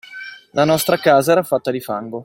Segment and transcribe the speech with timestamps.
[0.53, 2.19] La nostra casa era fatta di fango.